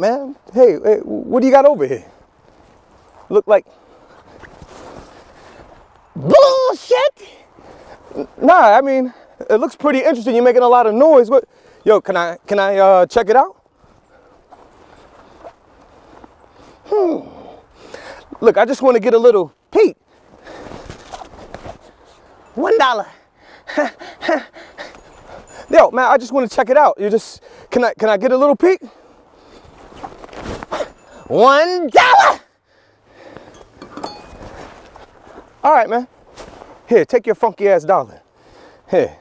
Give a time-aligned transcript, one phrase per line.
[0.00, 0.34] Man.
[0.54, 2.06] Hey, hey, what do you got over here?
[3.28, 3.66] Look like
[6.16, 7.28] Bullshit!
[8.40, 9.12] Nah, I mean,
[9.50, 10.34] it looks pretty interesting.
[10.34, 11.28] You're making a lot of noise.
[11.28, 11.44] What?
[11.84, 13.62] Yo, can I can I uh, check it out?
[16.86, 17.28] Hmm.
[18.40, 19.98] Look, I just want to get a little peek.
[22.54, 23.06] One dollar.
[25.70, 26.96] Yo, man, I just want to check it out.
[26.98, 28.80] You just can I can I get a little peek?
[31.30, 32.40] One dollar!
[35.62, 36.08] All right, man.
[36.88, 38.20] Here, take your funky ass dollar.
[38.90, 39.16] Here.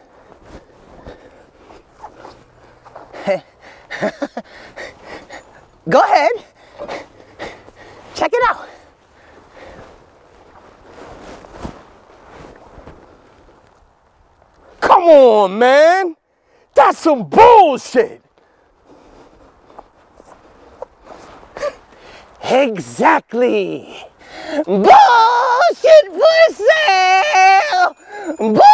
[5.88, 6.32] Go ahead.
[8.16, 8.68] Check it out.
[14.82, 16.16] Come on, man.
[16.74, 18.24] That's some bullshit.
[22.52, 23.96] Exactly.
[24.66, 27.96] Bullshit for sale!
[28.40, 28.70] Bullshit!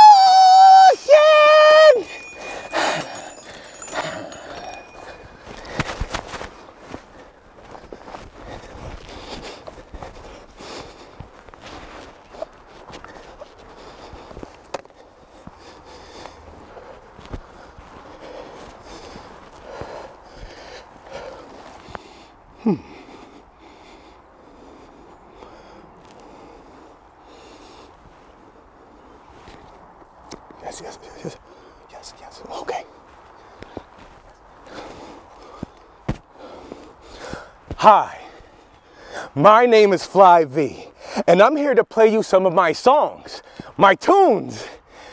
[37.87, 38.19] Hi,
[39.35, 40.87] my name is Fly V,
[41.27, 43.43] and I'm here to play you some of my songs,
[43.77, 44.65] my tunes,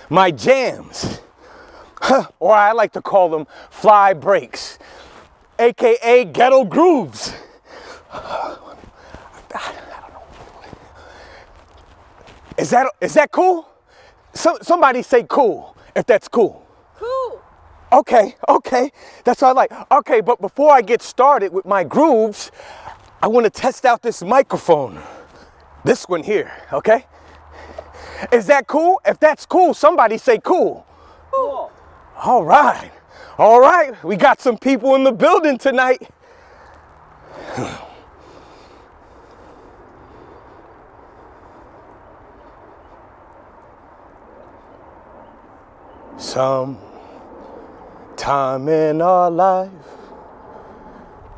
[0.08, 1.20] my jams,
[2.40, 4.78] or I like to call them fly breaks,
[5.58, 7.34] aka ghetto grooves.
[12.56, 13.68] Is that is that cool?
[14.32, 16.26] Some, somebody say cool if that's.
[16.26, 16.61] Cool.
[17.92, 18.90] Okay, okay,
[19.24, 19.72] that's what I like.
[19.92, 22.50] Okay, but before I get started with my grooves,
[23.22, 24.98] I want to test out this microphone.
[25.84, 27.04] This one here, okay?
[28.32, 29.00] Is that cool?
[29.04, 30.86] If that's cool, somebody say cool.
[31.30, 31.70] Cool.
[32.16, 32.90] All right,
[33.36, 36.08] all right, we got some people in the building tonight.
[46.16, 46.78] Some
[48.22, 49.68] time in our life,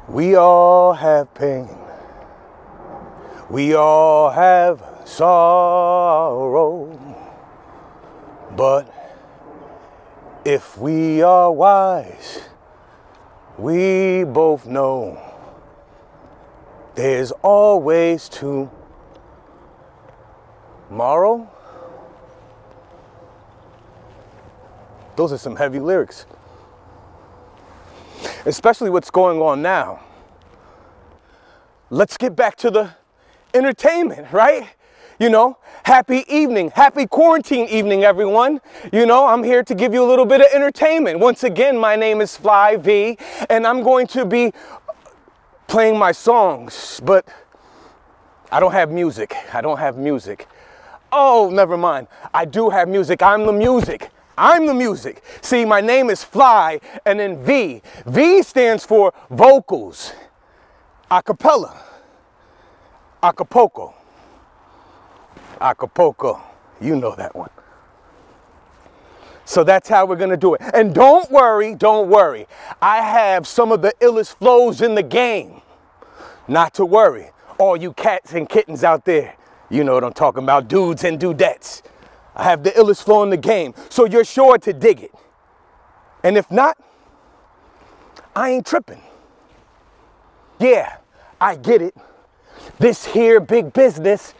[0.06, 1.66] we all have pain.
[3.48, 6.90] We all have sorrow.
[8.54, 8.92] But
[10.44, 12.42] if we are wise,
[13.56, 15.18] we both know
[16.96, 18.28] there's always
[20.90, 21.48] tomorrow.
[25.16, 26.26] Those are some heavy lyrics.
[28.46, 30.00] Especially what's going on now.
[31.90, 32.94] Let's get back to the
[33.54, 34.68] entertainment, right?
[35.18, 38.60] You know, happy evening, happy quarantine evening, everyone.
[38.92, 41.20] You know, I'm here to give you a little bit of entertainment.
[41.20, 43.16] Once again, my name is Fly V,
[43.48, 44.52] and I'm going to be
[45.68, 47.26] playing my songs, but
[48.50, 49.36] I don't have music.
[49.52, 50.48] I don't have music.
[51.12, 52.08] Oh, never mind.
[52.34, 53.22] I do have music.
[53.22, 54.10] I'm the music.
[54.36, 55.22] I'm the music.
[55.40, 57.82] See, my name is Fly and then V.
[58.06, 60.12] V stands for vocals,
[61.10, 61.76] acapella,
[63.24, 63.94] Acapulco.
[65.58, 66.42] Acapulco.
[66.78, 67.48] You know that one.
[69.46, 70.60] So that's how we're gonna do it.
[70.74, 72.46] And don't worry, don't worry.
[72.82, 75.62] I have some of the illest flows in the game.
[76.48, 77.30] Not to worry.
[77.56, 79.36] All you cats and kittens out there,
[79.70, 81.80] you know what I'm talking about, dudes and dudettes.
[82.36, 85.12] I have the illest flow in the game, so you're sure to dig it.
[86.22, 86.76] And if not,
[88.34, 89.02] I ain't tripping.
[90.58, 90.96] Yeah,
[91.40, 91.94] I get it.
[92.78, 94.34] This here big business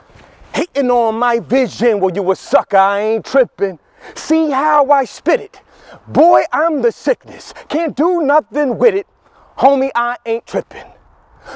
[0.54, 2.00] hating on my vision.
[2.00, 3.78] Well, you a sucker, I ain't tripping.
[4.14, 5.60] See how I spit it.
[6.08, 7.54] Boy, I'm the sickness.
[7.68, 9.06] Can't do nothing with it.
[9.58, 10.84] Homie, I ain't tripping.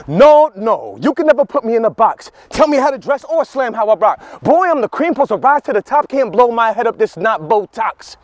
[0.07, 2.31] No, no, you can never put me in a box.
[2.51, 4.43] Tell me how to dress or slam how I rock.
[4.43, 6.09] Boy, I'm the cream supposed to rise to the top.
[6.09, 8.17] Can't blow my head up, this not Botox.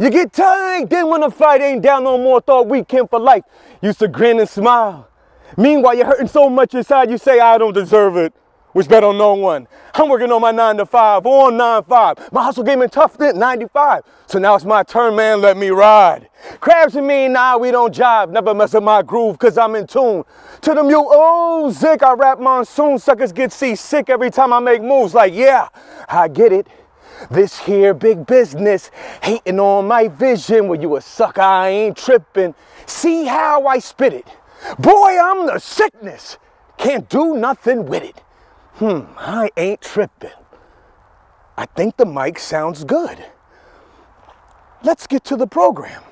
[0.00, 3.44] You get tired, then when the fight ain't down no more, thought weekend for life.
[3.82, 5.08] Used to grin and smile.
[5.56, 8.32] Meanwhile, you're hurting so much inside, you say, I don't deserve it.
[8.72, 9.68] Which bet on no one.
[9.94, 12.32] I'm working on my nine to five, on nine five.
[12.32, 14.02] My hustle game and tough at 95.
[14.26, 16.28] So now it's my turn, man, let me ride.
[16.60, 18.30] Crabs and me, nah, we don't jive.
[18.30, 20.24] Never mess up my groove, cause I'm in tune.
[20.62, 22.98] To the mule, oh, Zick, I rap monsoon.
[22.98, 25.14] Suckers get seasick every time I make moves.
[25.14, 25.68] Like, yeah,
[26.08, 26.66] I get it.
[27.30, 28.90] This here big business,
[29.22, 30.68] hating on my vision.
[30.68, 32.54] Well, you a sucker, I ain't tripping.
[32.86, 34.26] See how I spit it.
[34.78, 36.38] Boy, I'm the sickness.
[36.78, 38.22] Can't do nothing with it.
[38.82, 40.32] Hmm, I ain't tripping.
[41.56, 43.24] I think the mic sounds good.
[44.82, 46.02] Let's get to the program.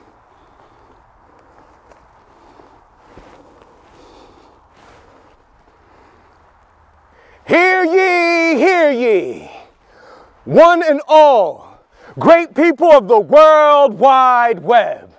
[7.44, 9.50] Hear ye, hear ye,
[10.44, 11.81] one and all,
[12.20, 15.11] great people of the world wide web.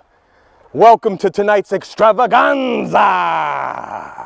[0.72, 4.21] Welcome to tonight's extravaganza.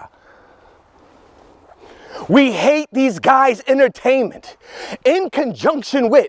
[2.28, 4.56] We hate these guys' entertainment
[5.04, 6.28] in conjunction with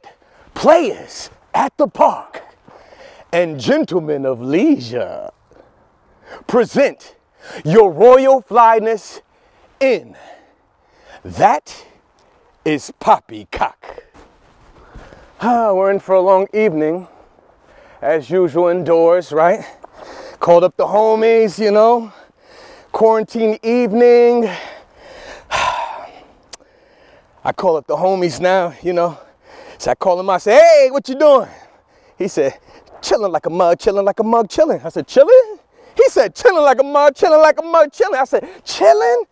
[0.54, 2.44] Playas at the park
[3.32, 5.30] and gentlemen of leisure.
[6.48, 7.16] Present
[7.64, 9.22] your royal flyness
[9.80, 10.16] in.
[11.24, 11.86] That
[12.66, 14.04] is poppycock.
[15.40, 17.08] Ah, we're in for a long evening,
[18.02, 19.64] as usual indoors, right?
[20.40, 22.12] Called up the homies, you know,
[22.92, 24.50] quarantine evening.
[27.48, 29.18] I call up the homies now, you know.
[29.78, 31.48] So I call him, I say, hey, what you doing?
[32.18, 32.60] He said,
[33.02, 34.82] chilling like a mug, chilling like a mug, chilling.
[34.84, 35.58] I said, chilling?
[35.96, 38.20] He said, chilling like a mug, chilling like a mug, chilling.
[38.20, 39.24] I said, chilling?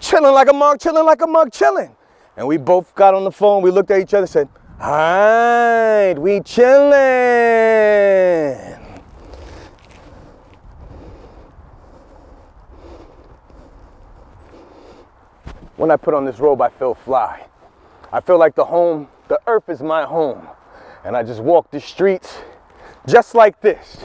[0.00, 1.94] Chilling like a mug, chilling like a mug, chilling.
[2.38, 4.48] And we both got on the phone, we looked at each other, said,
[4.80, 6.88] all right, we chilling.
[15.78, 17.46] When I put on this robe, I feel fly.
[18.12, 20.48] I feel like the home, the earth is my home.
[21.04, 22.38] And I just walk the streets
[23.06, 23.98] just like this.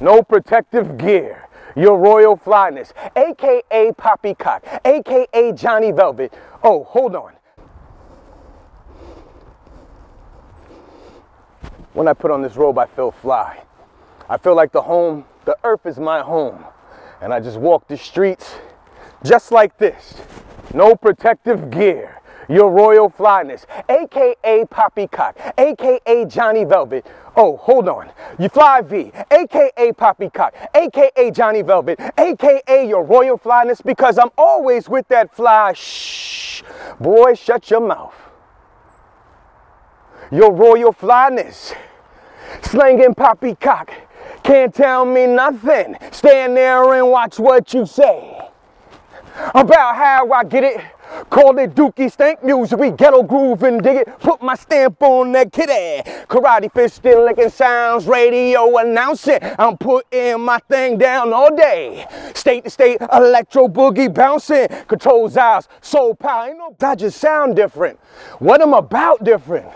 [0.00, 1.48] No protective gear.
[1.76, 6.34] Your royal flyness, aka Poppycock, aka Johnny Velvet.
[6.64, 7.34] Oh, hold on.
[11.92, 13.62] When I put on this robe, I feel fly.
[14.28, 16.64] I feel like the home, the earth is my home.
[17.20, 18.56] And I just walk the streets
[19.22, 20.20] just like this.
[20.74, 22.18] No protective gear.
[22.48, 27.06] Your royal flyness, aka Poppycock, aka Johnny Velvet.
[27.36, 28.10] Oh, hold on.
[28.38, 34.88] You fly V, aka Poppycock, aka Johnny Velvet, aka your royal flyness, because I'm always
[34.88, 35.72] with that fly.
[35.72, 36.62] Shh.
[37.00, 38.14] Boy, shut your mouth.
[40.30, 41.74] Your royal flyness.
[42.62, 43.90] Slanging poppycock.
[44.42, 45.96] Can't tell me nothing.
[46.10, 48.38] Stand there and watch what you say.
[49.54, 50.80] About how I get it.
[51.28, 52.78] Call it Dookie Stank music.
[52.78, 54.18] We ghetto groove and dig it.
[54.20, 56.08] Put my stamp on that kitty.
[56.26, 58.06] Karate fist still licking sounds.
[58.06, 59.38] Radio announcing.
[59.58, 62.06] I'm putting my thing down all day.
[62.34, 64.68] State to state, electro boogie bouncing.
[64.88, 66.48] Controls eyes, soul power.
[66.48, 67.98] Ain't no, I just sound different.
[68.38, 69.66] What I'm about different.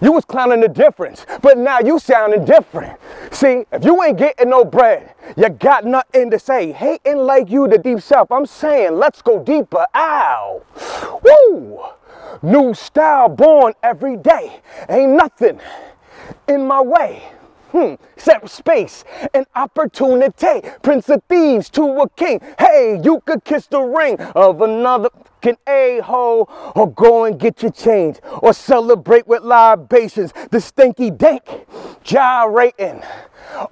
[0.00, 2.98] You was clowning the difference, but now you sounding different.
[3.30, 6.72] See, if you ain't getting no bread, you got nothing to say.
[6.72, 8.30] Hating like you the deep south.
[8.30, 9.86] I'm saying, let's go deeper.
[9.94, 10.62] Ow.
[11.22, 11.80] Woo.
[12.42, 14.60] New style born every day.
[14.88, 15.60] Ain't nothing
[16.48, 17.22] in my way.
[17.72, 19.04] Hmm, except space
[19.34, 20.62] and opportunity.
[20.82, 22.40] Prince of thieves to a king.
[22.58, 25.10] Hey, you could kiss the ring of another
[25.46, 30.32] fucking a-hole or go and get your change or celebrate with libations.
[30.50, 31.42] The stinky dank
[32.02, 33.02] gyrating.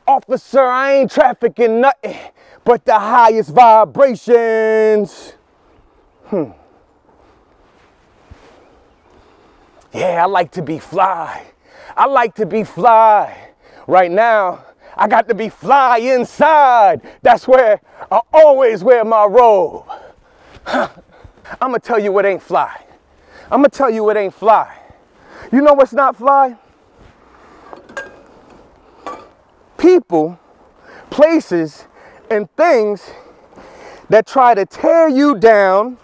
[0.06, 2.16] Officer, I ain't trafficking nothing
[2.64, 5.34] but the highest vibrations.
[6.26, 6.50] Hmm.
[9.92, 11.44] Yeah, I like to be fly.
[11.96, 13.53] I like to be fly.
[13.86, 14.64] Right now,
[14.96, 17.02] I got to be fly inside.
[17.22, 19.84] That's where I always wear my robe.
[20.66, 20.90] I'm
[21.60, 22.84] gonna tell you what ain't fly.
[23.50, 24.74] I'm gonna tell you what ain't fly.
[25.52, 26.56] You know what's not fly?
[29.76, 30.38] People,
[31.10, 31.86] places,
[32.30, 33.10] and things
[34.08, 35.98] that try to tear you down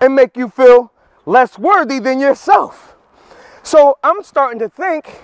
[0.00, 0.92] and make you feel
[1.26, 2.94] less worthy than yourself.
[3.62, 5.20] So I'm starting to think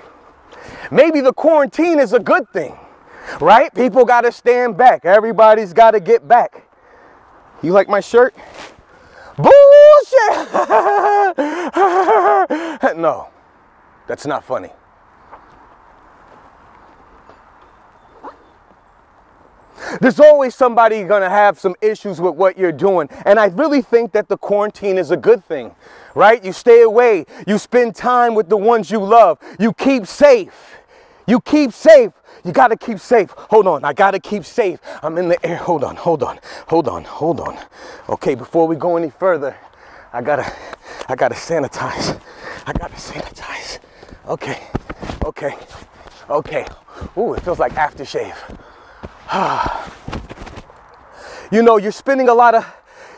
[0.90, 2.78] maybe the quarantine is a good thing,
[3.40, 3.72] right?
[3.74, 5.04] People got to stand back.
[5.04, 6.64] Everybody's got to get back.
[7.62, 8.34] You like my shirt?
[9.36, 9.52] Bullshit!
[12.96, 13.28] no,
[14.06, 14.70] that's not funny.
[20.00, 23.08] There's always somebody gonna have some issues with what you're doing.
[23.24, 25.74] And I really think that the quarantine is a good thing,
[26.14, 26.44] right?
[26.44, 30.52] You stay away, you spend time with the ones you love, you keep safe.
[31.26, 32.12] You keep safe.
[32.44, 33.30] You gotta keep safe.
[33.36, 34.78] Hold on, I gotta keep safe.
[35.02, 35.56] I'm in the air.
[35.56, 37.58] Hold on, hold on, hold on, hold on.
[38.08, 39.54] Okay, before we go any further,
[40.12, 40.50] I gotta,
[41.08, 42.18] I gotta sanitize.
[42.66, 43.78] I gotta sanitize.
[44.26, 44.58] Okay,
[45.24, 45.54] okay,
[46.30, 46.66] okay.
[47.18, 48.34] Ooh, it feels like aftershave.
[51.52, 52.66] you know, you're spending a lot of,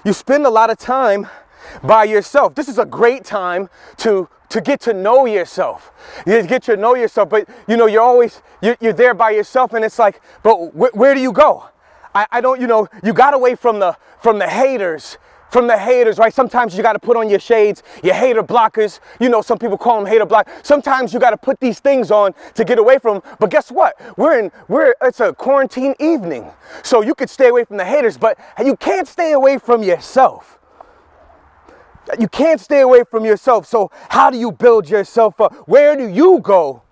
[0.05, 1.27] you spend a lot of time
[1.83, 2.55] by yourself.
[2.55, 5.93] This is a great time to to get to know yourself.
[6.27, 9.73] You get to know yourself, but you know you're always you're, you're there by yourself,
[9.73, 11.67] and it's like, but wh- where do you go?
[12.15, 15.19] I, I don't, you know, you got away from the from the haters
[15.51, 16.33] from the haters, right?
[16.33, 19.01] Sometimes you got to put on your shades, your hater blockers.
[19.19, 20.49] You know, some people call them hater block.
[20.63, 23.21] Sometimes you got to put these things on to get away from.
[23.21, 23.37] Them.
[23.39, 24.01] But guess what?
[24.17, 26.51] We're in, we're, it's a quarantine evening.
[26.83, 30.59] So you could stay away from the haters, but you can't stay away from yourself.
[32.19, 33.67] You can't stay away from yourself.
[33.67, 35.55] So how do you build yourself up?
[35.69, 36.83] Where do you go?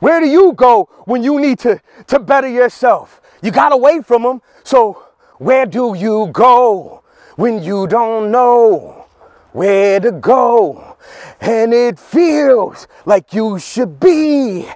[0.00, 3.20] Where do you go when you need to, to better yourself?
[3.42, 4.42] You got away from them.
[4.62, 5.02] So
[5.38, 7.03] where do you go?
[7.36, 9.06] When you don't know
[9.52, 10.96] where to go.
[11.40, 14.68] And it feels like you should be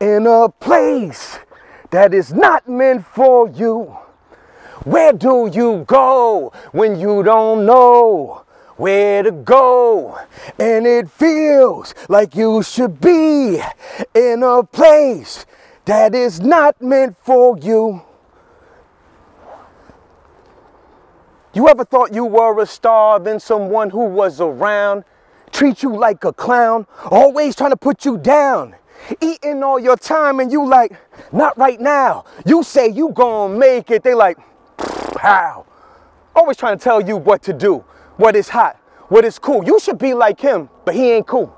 [0.00, 1.38] in a place
[1.90, 3.96] that is not meant for you.
[4.84, 8.44] Where do you go when you don't know
[8.76, 10.18] where to go?
[10.58, 13.60] And it feels like you should be
[14.14, 15.46] in a place
[15.86, 18.02] that is not meant for you.
[21.56, 25.04] You ever thought you were a star, then someone who was around
[25.52, 28.74] treat you like a clown, always trying to put you down,
[29.22, 30.92] eating all your time, and you like,
[31.32, 32.26] not right now.
[32.44, 34.36] You say you gonna make it, they like,
[35.18, 35.64] how?
[36.34, 37.82] Always trying to tell you what to do,
[38.18, 38.76] what is hot,
[39.08, 39.64] what is cool.
[39.64, 41.56] You should be like him, but he ain't cool.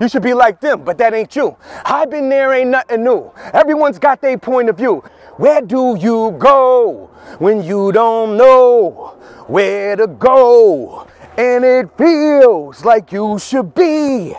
[0.00, 1.56] You should be like them, but that ain't you.
[1.84, 3.32] I've been there, ain't nothing new.
[3.52, 5.02] Everyone's got their point of view.
[5.38, 9.16] Where do you go when you don't know
[9.48, 11.08] where to go?
[11.36, 14.34] And it feels like you should be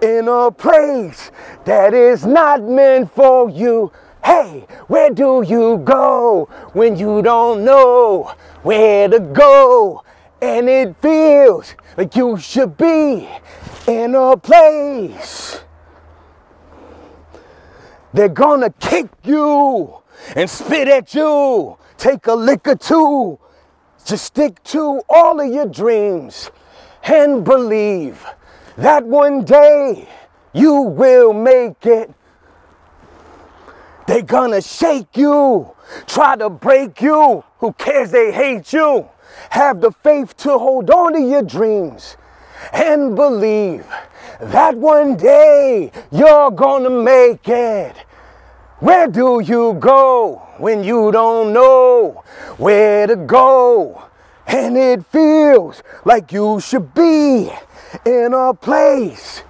[0.00, 1.30] in a place
[1.64, 3.92] that is not meant for you.
[4.24, 10.02] Hey, where do you go when you don't know where to go?
[10.40, 13.28] And it feels like you should be
[13.86, 15.60] in a place.
[18.12, 19.98] They're gonna kick you
[20.36, 21.76] and spit at you.
[21.96, 23.38] Take a lick or two.
[24.04, 26.50] Just stick to all of your dreams
[27.04, 28.24] and believe
[28.76, 30.08] that one day
[30.52, 32.12] you will make it.
[34.06, 35.70] They're gonna shake you,
[36.06, 37.42] try to break you.
[37.58, 38.10] Who cares?
[38.10, 39.08] They hate you.
[39.50, 42.16] Have the faith to hold on to your dreams
[42.72, 43.86] and believe
[44.40, 47.96] that one day you're gonna make it.
[48.80, 52.22] Where do you go when you don't know
[52.58, 54.02] where to go?
[54.46, 57.50] And it feels like you should be
[58.04, 59.42] in a place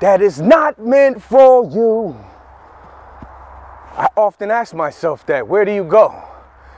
[0.00, 2.16] that is not meant for you.
[3.96, 6.14] I often ask myself that where do you go?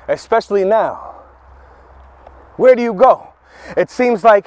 [0.06, 1.16] Especially now.
[2.56, 3.28] Where do you go?
[3.76, 4.46] It seems like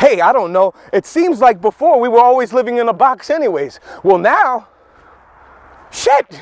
[0.00, 0.74] hey, I don't know.
[0.92, 3.78] It seems like before we were always living in a box, anyways.
[4.02, 4.66] Well, now,
[5.90, 6.40] shit,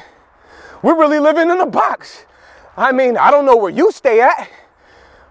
[0.80, 2.24] we're really living in a box.
[2.76, 4.48] I mean, I don't know where you stay at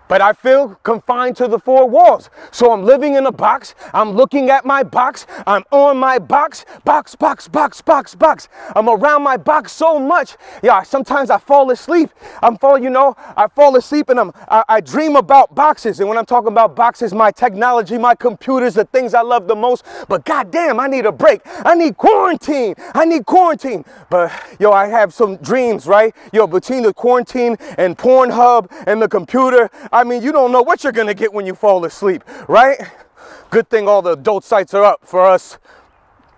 [0.08, 2.30] but I feel confined to the four walls.
[2.52, 3.76] So I'm living in a box.
[3.94, 5.26] I'm looking at my box.
[5.46, 6.66] I'm on my box.
[6.86, 8.50] Box, box, box, box, box.
[8.76, 10.38] I'm around my box so much.
[10.64, 12.10] Yeah, sometimes I fall asleep.
[12.42, 16.00] I'm fall, you know, I fall asleep and I'm I, I dream about boxes.
[16.00, 19.56] And when I'm talking about boxes, my technology, my computers, the things I love the
[19.56, 19.86] most.
[20.08, 21.42] But goddamn, I need a break.
[21.46, 22.76] I need quarantine.
[22.94, 23.86] I need quarantine.
[24.10, 26.16] But yo, I have some dreams, right?
[26.32, 29.70] Yo, between the quarantine and Pornhub and the computer.
[30.04, 32.77] Mean, you don't know what you're to get when you fall asleep, right?
[33.50, 35.58] Good thing all the adult sites are up for us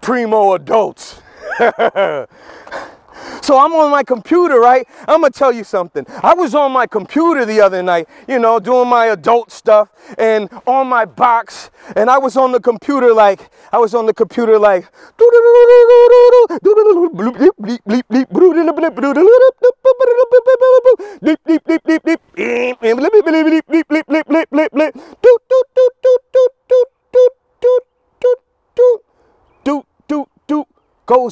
[0.01, 1.21] primo adults.
[3.41, 4.87] So I'm on my computer, right?
[5.07, 6.05] I'm gonna tell you something.
[6.21, 10.49] I was on my computer the other night, you know, doing my adult stuff and
[10.67, 14.59] on my box, and I was on the computer like, I was on the computer
[14.59, 14.85] like,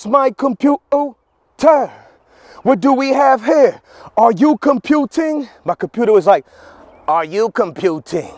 [0.07, 0.81] my computer.
[2.63, 3.81] What do we have here?
[4.17, 5.47] Are you computing?
[5.65, 6.45] My computer was like,
[7.07, 8.31] Are you computing?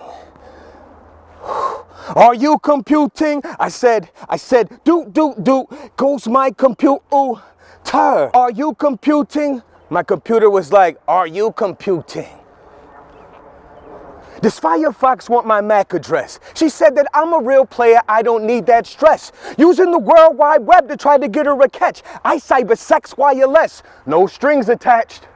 [2.15, 3.41] Are you computing?
[3.59, 5.65] I said, I said, do, do, do,
[5.97, 7.03] goes my computer.
[7.93, 9.61] Are you computing?
[9.89, 12.38] My computer was like, Are you computing?
[14.41, 16.39] Does Firefox want my MAC address?
[16.53, 19.33] She said that I'm a real player, I don't need that stress.
[19.57, 22.03] Using the World Wide Web to try to get her a catch.
[22.23, 25.27] I cyber sex wireless, no strings attached.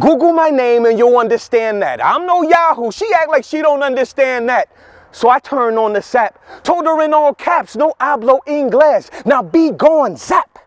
[0.00, 2.04] Google my name and you'll understand that.
[2.04, 2.90] I'm no Yahoo.
[2.90, 4.68] She act like she don't understand that.
[5.12, 9.24] So I turned on the sap, told her in all caps, no hablo inglés.
[9.24, 10.58] Now be gone, zap.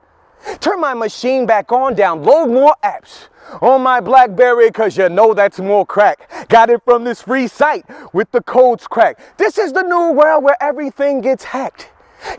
[0.60, 3.27] Turn my machine back on, download more apps
[3.62, 6.48] on my Blackberry, cause you know that's more crack.
[6.50, 9.38] Got it from this free site with the codes cracked.
[9.38, 11.90] This is the new world where everything gets hacked.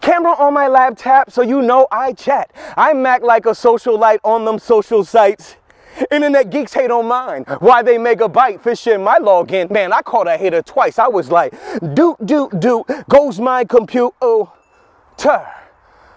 [0.00, 2.50] Camera on my laptop, so you know I chat.
[2.76, 5.56] I Mac like a socialite on them social sites.
[6.10, 7.44] Internet geeks hate on mine.
[7.60, 9.70] Why they make a bite fishing my login?
[9.70, 10.98] Man, I caught a hater twice.
[10.98, 11.54] I was like,
[11.94, 14.12] do, do, do, goes my computer.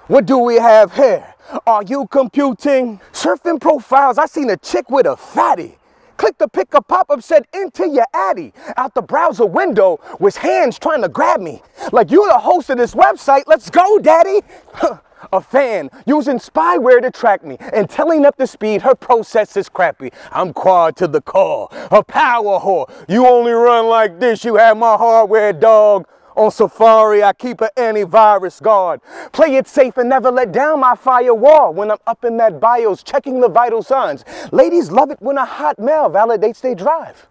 [0.07, 1.35] What do we have here?
[1.65, 2.99] Are you computing?
[3.11, 5.77] Surfing profiles, I seen a chick with a fatty.
[6.17, 8.51] Click the pick a pop-up said into your addy.
[8.75, 11.61] Out the browser window was hands trying to grab me.
[11.93, 14.41] Like you the host of this website, let's go daddy.
[15.31, 19.69] a fan using spyware to track me and telling up the speed her process is
[19.69, 20.11] crappy.
[20.31, 22.89] I'm quad to the core, a power whore.
[23.07, 26.07] You only run like this, you have my hardware dog.
[26.35, 29.01] On Safari, I keep an antivirus guard.
[29.31, 33.03] Play it safe and never let down my firewall when I'm up in that BIOS
[33.03, 34.23] checking the vital signs.
[34.51, 37.27] Ladies love it when a hot male validates they drive.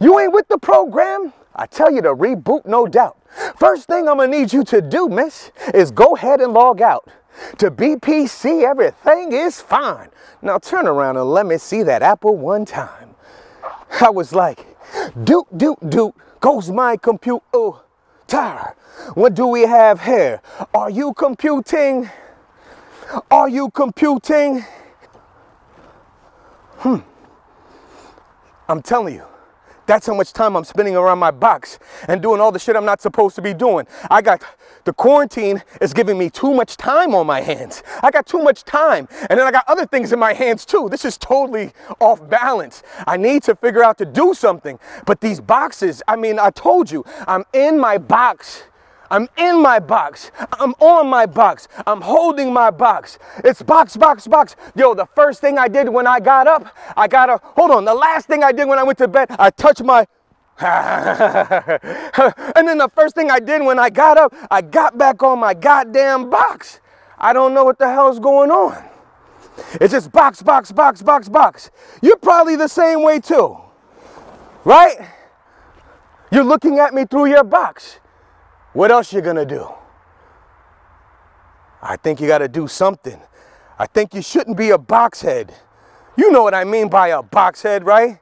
[0.00, 1.32] You ain't with the program?
[1.54, 3.18] I tell you to reboot, no doubt.
[3.56, 7.08] First thing I'm gonna need you to do, miss, is go ahead and log out.
[7.58, 10.08] To BPC, everything is fine.
[10.40, 13.14] Now turn around and let me see that apple one time.
[14.00, 14.66] I was like,
[15.24, 16.96] doot, doot, doot, goes my
[18.32, 18.74] computer.
[19.14, 20.40] What do we have here?
[20.74, 22.08] Are you computing?
[23.30, 24.64] Are you computing?
[26.78, 26.98] Hmm.
[28.68, 29.24] I'm telling you,
[29.92, 31.78] that's how much time I'm spending around my box
[32.08, 33.86] and doing all the shit I'm not supposed to be doing.
[34.10, 34.42] I got
[34.84, 37.82] the quarantine is giving me too much time on my hands.
[38.02, 39.06] I got too much time.
[39.28, 40.88] And then I got other things in my hands too.
[40.90, 42.82] This is totally off balance.
[43.06, 44.78] I need to figure out to do something.
[45.04, 48.62] But these boxes, I mean, I told you, I'm in my box.
[49.12, 50.30] I'm in my box.
[50.58, 51.68] I'm on my box.
[51.86, 53.18] I'm holding my box.
[53.44, 54.56] It's box, box, box.
[54.74, 57.84] Yo, the first thing I did when I got up, I got to, hold on,
[57.84, 60.06] the last thing I did when I went to bed, I touched my,
[60.58, 65.38] and then the first thing I did when I got up, I got back on
[65.38, 66.80] my goddamn box.
[67.18, 68.82] I don't know what the hell's going on.
[69.74, 71.70] It's just box, box, box, box, box.
[72.00, 73.58] You're probably the same way too,
[74.64, 74.96] right?
[76.30, 77.98] You're looking at me through your box.
[78.72, 79.68] What else you gonna do?
[81.82, 83.20] I think you gotta do something.
[83.78, 85.50] I think you shouldn't be a boxhead.
[86.16, 88.18] You know what I mean by a boxhead, right?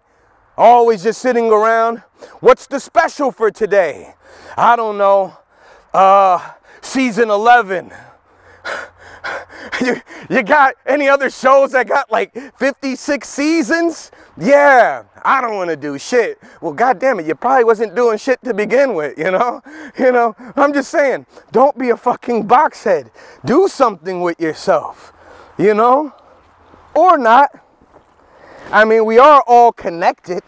[0.56, 1.98] Always just sitting around.
[2.40, 4.14] What's the special for today?
[4.56, 5.36] I don't know.
[5.92, 7.92] Uh, season 11.
[9.80, 14.10] you, you got any other shows that got like 56 seasons?
[14.38, 16.38] Yeah, I don't want to do shit.
[16.60, 19.62] Well, God damn it, you probably wasn't doing shit to begin with, you know?
[19.98, 23.10] You know, I'm just saying, don't be a fucking boxhead.
[23.44, 25.12] Do something with yourself,
[25.58, 26.14] you know?
[26.94, 27.50] Or not.
[28.70, 30.42] I mean, we are all connected.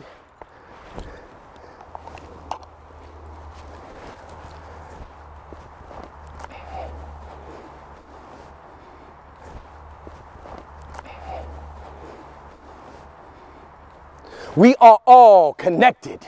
[14.55, 16.27] We are all connected.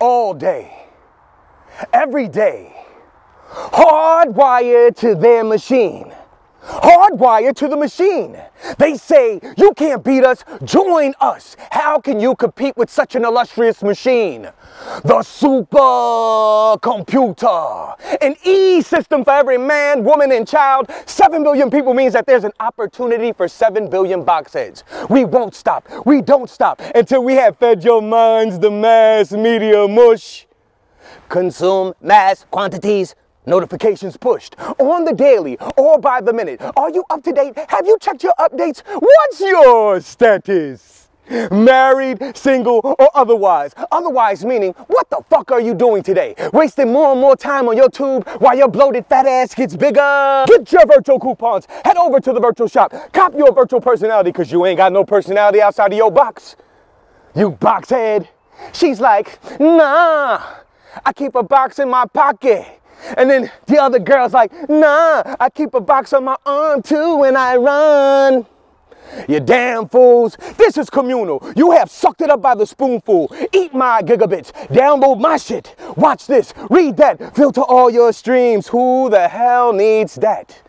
[0.00, 0.88] All day,
[1.92, 2.74] every day,
[3.48, 6.12] hardwired to their machine.
[6.70, 8.38] Hardwired to the machine.
[8.78, 11.56] They say, You can't beat us, join us.
[11.70, 14.42] How can you compete with such an illustrious machine?
[15.02, 17.96] The supercomputer.
[18.22, 20.90] An E system for every man, woman, and child.
[21.06, 24.84] 7 billion people means that there's an opportunity for 7 billion box heads.
[25.08, 25.88] We won't stop.
[26.06, 30.46] We don't stop until we have fed your minds the mass media mush.
[31.28, 33.14] Consume mass quantities
[33.46, 36.60] Notifications pushed on the daily or by the minute.
[36.76, 37.58] Are you up to date?
[37.68, 38.82] Have you checked your updates?
[38.86, 41.00] What's your status?
[41.50, 43.74] married, single, or otherwise.
[43.92, 46.34] Otherwise meaning, what the fuck are you doing today?
[46.52, 50.44] Wasting more and more time on your tube while your bloated fat ass gets bigger?
[50.46, 51.66] Get your virtual coupons.
[51.84, 52.92] Head over to the virtual shop.
[53.12, 56.56] Cop your virtual personality because you ain't got no personality outside of your box.
[57.34, 58.28] You box head.
[58.72, 60.42] She's like, nah,
[61.04, 62.79] I keep a box in my pocket.
[63.16, 67.16] And then the other girl's like, nah, I keep a box on my arm too
[67.16, 68.46] when I run.
[69.28, 70.36] You damn fools.
[70.56, 71.44] This is communal.
[71.56, 73.34] You have sucked it up by the spoonful.
[73.52, 74.52] Eat my gigabits.
[74.68, 75.74] Download my shit.
[75.96, 76.54] Watch this.
[76.70, 77.34] Read that.
[77.34, 78.68] Filter all your streams.
[78.68, 80.62] Who the hell needs that?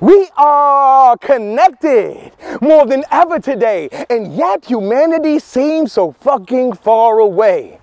[0.00, 7.79] We are connected more than ever today, and yet humanity seems so fucking far away.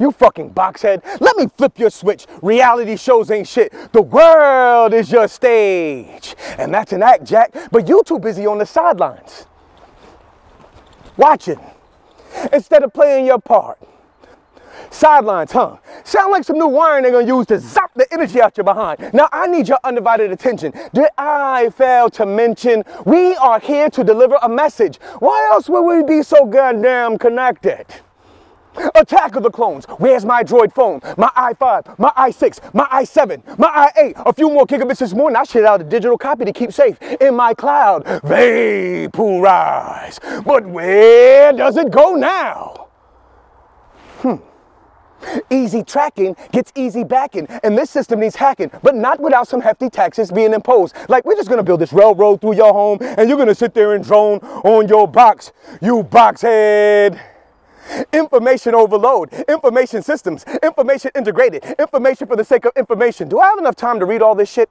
[0.00, 1.02] You fucking boxhead.
[1.20, 2.26] Let me flip your switch.
[2.40, 3.72] Reality shows ain't shit.
[3.92, 6.34] The world is your stage.
[6.56, 9.46] And that's an act, Jack, but you too busy on the sidelines.
[11.18, 11.60] Watching.
[12.50, 13.78] Instead of playing your part.
[14.88, 15.76] Sidelines, huh?
[16.02, 19.12] Sound like some new wiring they're gonna use to zap the energy out your behind.
[19.12, 20.72] Now I need your undivided attention.
[20.94, 24.98] Did I fail to mention we are here to deliver a message?
[25.18, 27.86] Why else would we be so goddamn connected?
[28.94, 29.84] Attack of the clones.
[29.98, 31.00] Where's my droid phone?
[31.16, 34.22] My i5, my i6, my i7, my i8.
[34.26, 35.36] A few more gigabits this morning.
[35.36, 38.04] I shit out a digital copy to keep safe in my cloud.
[38.24, 40.20] Vaporize.
[40.44, 42.88] But where does it go now?
[44.18, 44.36] Hmm.
[45.50, 49.90] Easy tracking gets easy backing, and this system needs hacking, but not without some hefty
[49.90, 50.94] taxes being imposed.
[51.08, 53.92] Like, we're just gonna build this railroad through your home, and you're gonna sit there
[53.94, 55.52] and drone on your box,
[55.82, 57.20] you boxhead.
[58.12, 63.28] Information overload, information systems, information integrated, information for the sake of information.
[63.28, 64.70] Do I have enough time to read all this shit?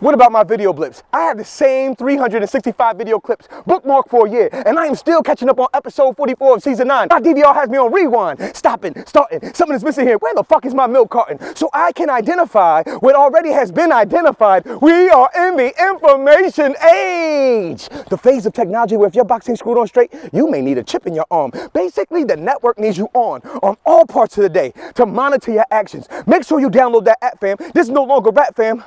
[0.00, 1.02] What about my video blips?
[1.12, 5.22] I have the same 365 video clips bookmarked for a year, and I am still
[5.22, 7.08] catching up on episode 44 of season 9.
[7.10, 9.52] My DVR has me on rewind, stopping, starting.
[9.52, 10.16] Something is missing here.
[10.16, 11.54] Where the fuck is my milk carton?
[11.54, 14.64] So I can identify what already has been identified.
[14.80, 17.90] We are in the information age.
[18.08, 20.78] The phase of technology where if your box ain't screwed on straight, you may need
[20.78, 21.52] a chip in your arm.
[21.74, 25.66] Basically, the network needs you on, on all parts of the day to monitor your
[25.70, 26.08] actions.
[26.26, 27.58] Make sure you download that app, fam.
[27.74, 28.82] This is no longer rap, fam.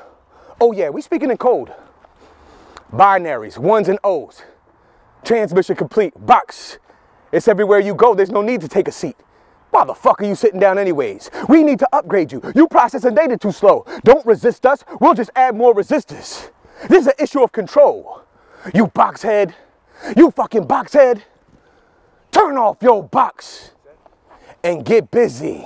[0.59, 1.73] Oh yeah, we speaking in code.
[2.91, 4.43] Binaries, ones and O's.
[5.23, 6.77] Transmission complete, box.
[7.31, 9.15] It's everywhere you go, there's no need to take a seat.
[9.71, 11.31] Why the fuck are you sitting down anyways?
[11.49, 12.41] We need to upgrade you.
[12.55, 13.85] You processing data too slow.
[14.03, 16.51] Don't resist us, we'll just add more resistors.
[16.87, 18.21] This is an issue of control.
[18.73, 19.55] You box head,
[20.15, 21.23] you fucking box head.
[22.31, 23.71] Turn off your box
[24.63, 25.65] and get busy.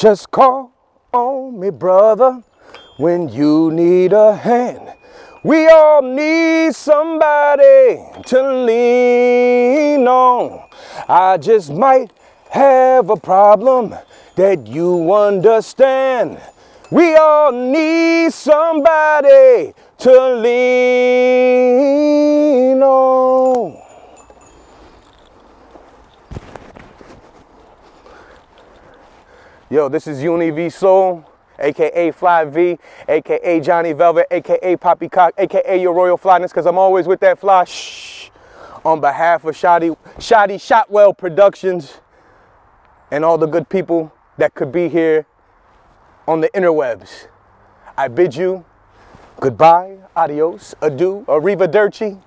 [0.00, 0.72] Just call
[1.12, 2.42] on me, brother,
[2.96, 4.94] when you need a hand.
[5.44, 10.66] We all need somebody to lean on.
[11.06, 12.12] I just might
[12.48, 13.94] have a problem
[14.36, 16.40] that you understand.
[16.90, 21.60] We all need somebody to lean
[22.82, 23.79] on.
[29.72, 31.24] Yo, this is Uni V Sol,
[31.60, 32.76] aka Fly V,
[33.08, 37.62] aka Johnny Velvet, aka Poppycock, aka Your Royal Flyness, because I'm always with that fly.
[37.62, 38.30] Shh.
[38.84, 42.00] On behalf of Shotty, Shotty Shotwell Productions
[43.12, 45.24] and all the good people that could be here
[46.26, 47.28] on the interwebs,
[47.96, 48.64] I bid you
[49.38, 52.20] goodbye, adios, adieu, arrivederci.